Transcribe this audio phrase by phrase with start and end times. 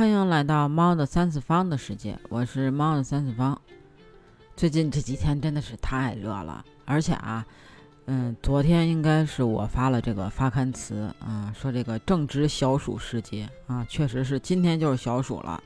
[0.00, 3.60] 欢迎来到猫的三次方的世界，我是猫的三次方。
[4.56, 7.44] 最近这几天真的是太热了，而且啊，
[8.06, 15.62] 嗯，昨天应该是我发了这个发刊词啊，说这个正值小暑时节啊，确实是今天就是小暑了。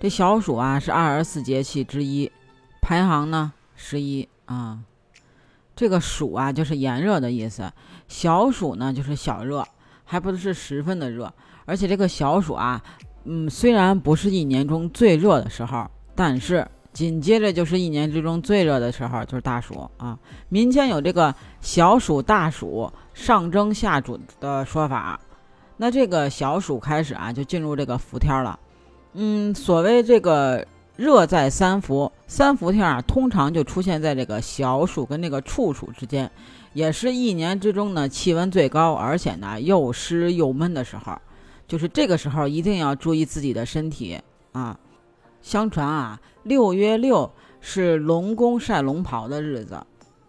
[0.00, 2.28] 这小暑啊是二十四节气之一，
[2.82, 4.80] 排行呢十一啊。
[5.76, 7.72] 这个暑啊就是炎热的意思，
[8.08, 9.64] 小暑呢就是小热，
[10.04, 11.32] 还不是十分的热，
[11.64, 12.82] 而且这个小暑啊。
[13.30, 20.18] 嗯，虽然不是一年中最热的时候，但是紧接着就是一年之中最热的时候，就是大暑啊。
[20.48, 25.20] 民间有这个小暑、大暑、上蒸下煮的说法。
[25.76, 28.58] 那这个小暑开始啊，就进入这个伏天了。
[29.12, 30.66] 嗯，所谓这个
[30.96, 36.30] 热在三伏，三伏天啊，通常就出现在这个小暑跟这个处暑之间，
[36.72, 41.12] 也是一年之中呢气温最高，而且呢又湿又闷的时候。
[41.68, 44.18] 就是这个时候一定要注意自己的身体
[44.52, 44.76] 啊！
[45.42, 49.78] 相传啊，六月六是龙宫晒龙袍的日子，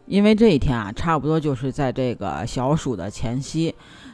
[0.05, 3.73] 因为这一天啊，差不多就是在这个小暑的前夕，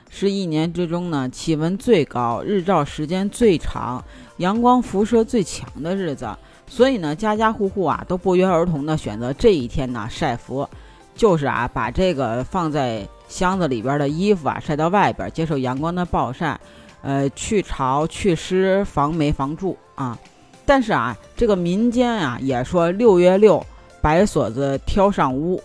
[0.10, 4.04] 是一年之中呢气温最高、日照时间最长、
[4.38, 6.30] 阳光辐射最强的日子，
[6.68, 10.70] 所以呢，家家户户啊都不约而同的选择这一天呢晒服，
[11.16, 16.60] 就是啊把这个放在箱子里边的衣服啊晒到外边，接受阳光的暴晒。
[17.06, 20.18] 呃，去潮去湿，防霉防蛀啊。
[20.66, 23.64] 但是啊，这个民间啊也说六月六，
[24.02, 25.62] 白锁子挑上屋。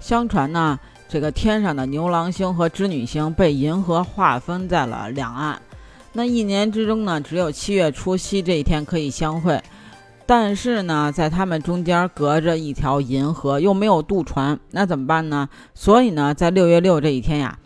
[0.00, 0.76] 相传呢，
[1.08, 5.62] 这个天上的牛郎星和织女星被银河划分在了两岸。
[6.12, 9.62] 那一年之中呢，只有七月初七这一天可以相会。
[10.26, 15.48] 但是呢，在他们中间隔着一条银河，又没有渡船，那怎么办呢？
[15.72, 17.56] 所以呢，在六月六这一天呀。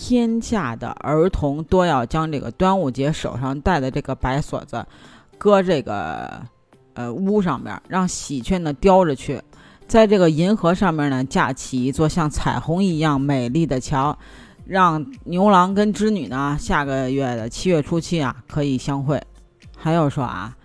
[0.00, 4.86] 天下的儿童都要将这个端午节手上戴的这个白锁子，
[5.36, 6.40] 搁这个
[6.94, 9.42] 呃屋上面，让喜鹊呢叼着去，
[9.88, 14.16] 在这个银河上面呢架起一座像彩虹一样美丽的桥，
[14.64, 19.20] 让牛郎跟织女呢下个月的七月初七啊可以相会。
[19.76, 20.56] 还有说啊，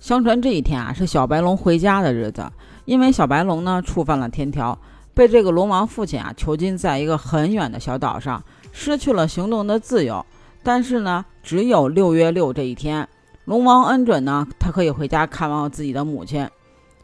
[0.00, 2.44] 相传这一天啊是小白龙回家的日子，
[2.86, 4.76] 因为小白龙呢触犯了天条，
[5.14, 8.42] 被这个龙王父亲啊囚禁在一个很远的小岛上。
[8.72, 10.24] 失去了行动的自由，
[10.62, 13.08] 但是呢，只有六月六这一天，
[13.44, 16.48] 龙王恩准呢，他可以回家看望自己的母亲。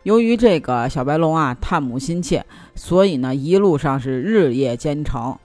[0.04, 2.44] 由于这个小白龙啊，探母心切，
[2.76, 5.36] 所以呢，一路上是日夜兼程，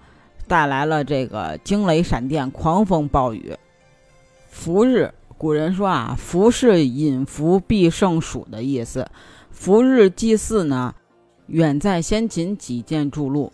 [0.47, 3.55] 带来了这个惊雷闪电、狂风暴雨。
[4.49, 9.07] 伏日，古人说啊，伏是引伏必胜暑的意思。
[9.49, 10.93] 伏日祭祀呢，
[11.47, 13.51] 远在先秦，几见著录。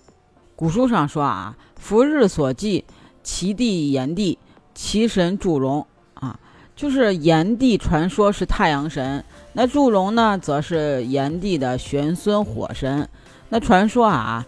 [0.58, 1.56] 古书上说啊。
[1.80, 2.84] 伏日所祭，
[3.24, 4.38] 其地炎帝，
[4.74, 5.86] 其神祝融
[6.16, 6.38] 啊，
[6.76, 9.24] 就是炎帝传说是太阳神，
[9.54, 13.08] 那祝融呢，则是炎帝的玄孙火神。
[13.48, 14.46] 那传说啊，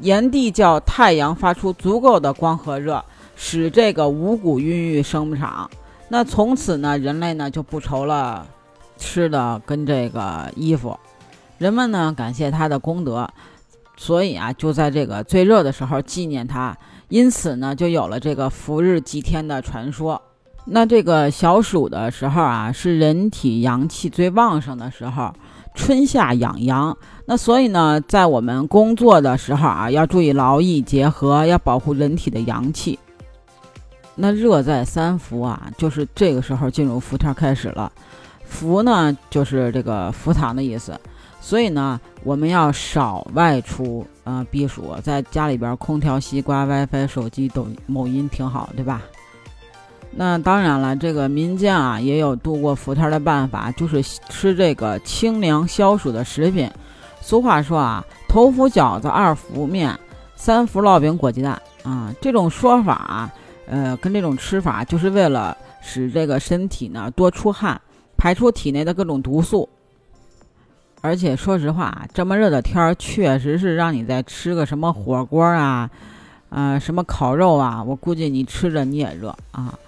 [0.00, 3.02] 炎帝叫太阳发出足够的光和热，
[3.36, 5.70] 使这个五谷孕育生长。
[6.08, 8.46] 那从此呢，人类呢就不愁了
[8.98, 10.98] 吃的跟这个衣服，
[11.56, 13.26] 人们呢感谢他的功德。
[13.96, 16.76] 所以啊，就在这个最热的时候纪念他，
[17.08, 20.20] 因此呢，就有了这个伏日祭天的传说。
[20.66, 25.32] 那这个小暑的时候啊，是人体阳气最旺盛的时候，
[25.74, 26.96] 春夏养阳。
[27.26, 32.98] 那所以呢，在我们工作的时候啊，要注意劳逸结合，要保护人体的阳气。
[34.16, 37.92] 那热在三伏啊，就是这个时候进入伏天开始了。
[38.44, 40.98] 伏呢，就是这个伏堂的意思。
[41.46, 49.00] 所以呢，我们要少外出啊，避暑，在家里边空调、西瓜、WiFi、手机、抖某音挺好，对吧？
[50.10, 56.68] 那当然了，这个民间啊也有度过伏天的办法，就是吃这个清凉消暑的食品。
[57.20, 59.96] 俗话说啊，头伏饺子，二伏面，
[60.34, 62.12] 三伏烙饼裹鸡蛋啊。
[62.20, 63.30] 这种说法，
[63.68, 67.80] 呃，跟这种吃法，就是为了使这个身体呢多出汗，
[68.16, 69.68] 排出体内的各种毒素。
[71.06, 75.88] 而且说实话，这么热的天儿，确实是让你再吃个什么火锅啊，
[76.50, 79.78] 啊，什么烤肉啊，我估计你吃着你也热啊。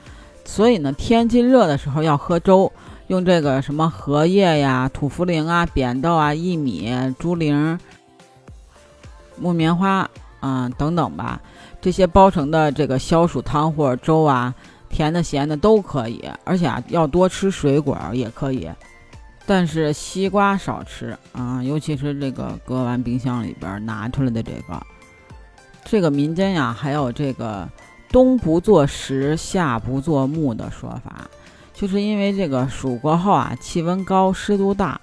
[0.45, 2.71] 所以呢，天气热的时候要喝粥，
[3.09, 6.89] 用这个什么荷叶呀、土茯苓啊、扁豆啊、薏米、
[7.19, 7.77] 猪苓、
[9.37, 11.41] 木棉花啊等等吧，
[11.81, 14.55] 这些煲成的这个消暑汤或者粥啊，
[14.89, 16.25] 甜的、咸的都可以。
[16.45, 18.71] 而且啊，要多吃水果也可以。
[19.49, 24.79] 但是西瓜少吃啊，尤其是这个搁完冰箱里边拿出来的这个，
[25.87, 27.67] 这个民间呀还有这个
[28.11, 31.27] 冬不做石，夏不做木的说法，
[31.73, 35.01] 就是因为这个暑过后啊，气温高，湿度大，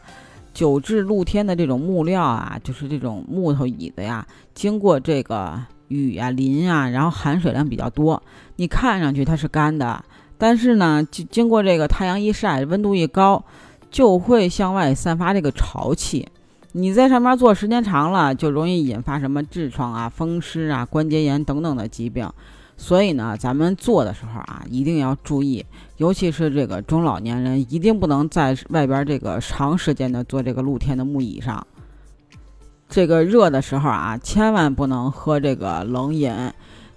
[0.54, 8.22] 久置露天的这种木料啊，就是这种木头椅子呀，经过这个雨啊、淋啊，然后含水量比较多，
[8.58, 10.06] 你看上去它是干的，
[10.38, 13.44] 但是呢，经经过这个太阳一晒，温度一高，
[13.90, 16.28] 就会向外散发这个潮气。
[16.74, 22.30] 你在上面坐时间长了，就容易引发什么痔疮啊、风湿啊、关节炎等等的疾病。
[22.78, 25.66] 所以呢，咱们坐的时候啊，一定要注意，
[25.96, 31.66] 尤其是这个中老年人，一定不能在外边这个长时间的坐这个露天的木椅上。
[32.90, 36.34] 这个热的时候啊，千万不能喝这个冷饮。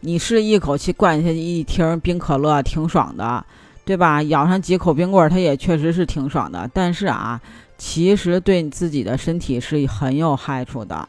[0.00, 3.46] 你是一口气灌下去一听冰可乐，挺爽的，
[3.88, 4.22] 对吧？
[4.24, 6.70] 咬上几口冰棍儿，它也确实是挺爽的。
[6.74, 7.40] 但是啊，
[7.78, 11.08] 其实对你自己的身体是很有害处的。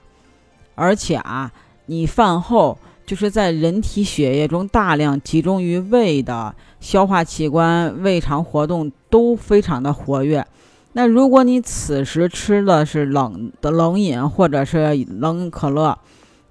[0.75, 1.51] 而且啊，
[1.87, 2.77] 你饭后。
[3.05, 10.45] 就是在人体血液中大量集中于胃的消化器官，胃肠活动都非常的活跃。
[10.93, 15.97] 那如果你此时吃的是冷的冷饮或者是冷可乐，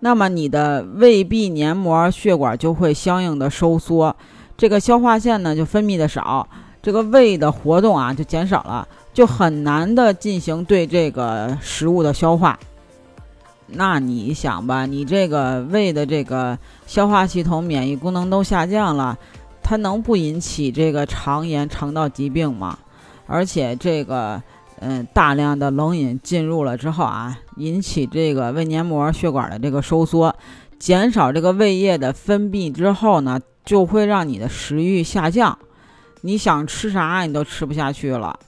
[0.00, 4.16] 那么你的胃壁黏膜血管就会相应的收缩，
[4.58, 6.46] 这个消化腺呢就分泌的少，
[6.82, 12.58] 这个胃的活动啊就减少了，就很难的进行对这个食物的消化。
[13.68, 19.16] 那你想吧，你这个胃的这个消化系统、免疫功能都下降了，
[19.62, 22.76] 它能不引起这个肠炎、肠道疾病吗？
[23.26, 24.42] 而且这个，
[24.80, 30.34] 嗯，大量的冷饮进入了之后啊，引起这个胃黏膜血管的这个收缩，
[30.80, 33.38] 减少这个胃液的分泌之后呢，
[33.68, 35.58] 就会让你的食欲下降，
[36.22, 38.40] 你想吃啥你都吃不下去了。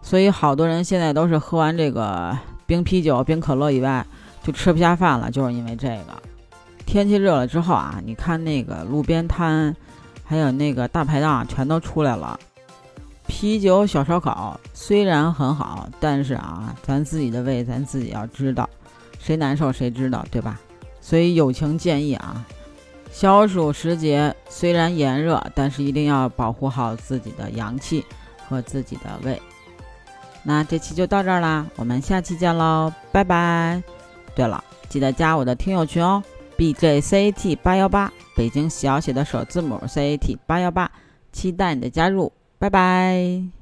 [0.00, 2.38] 所以好多人现在都是喝完这个。
[2.64, 4.06] 冰啤酒、冰可乐以外，
[4.44, 6.22] 就吃不下饭了，就是因为这个。
[6.86, 9.74] 天气热了之后啊，你看那个路边摊，
[10.24, 12.38] 还有那个大排档，全都出来了。
[13.26, 18.70] 啤酒、小烧烤虽然很好，但是啊，咱自己的胃咱自己要知道，
[19.18, 20.60] 谁难受谁知道，对吧？
[21.00, 22.46] 所以友情建议啊，
[23.12, 28.04] 消暑时节虽然炎热，但是一定要保护好自己的阳气
[28.48, 29.40] 和自己的胃。
[30.42, 33.80] 那这期就到这儿啦，我们下期见喽，拜拜。
[34.34, 36.20] 对了，记得加我的听友群哦
[36.56, 40.90] ，B J C A T 八幺八，北京小写的首字母 C A T 八幺八，
[41.32, 43.61] 期待你的加入，拜拜。